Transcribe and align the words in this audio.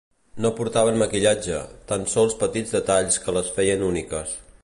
No 0.43 0.49
portaven 0.59 0.95
maquillatge, 1.01 1.59
tan 1.91 2.07
sols 2.15 2.35
petits 2.41 2.75
detalls 2.79 3.21
que 3.27 3.37
les 3.39 3.55
feien 3.59 3.87
úniques. 3.93 4.35